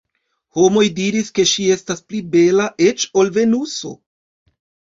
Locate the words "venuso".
3.39-3.95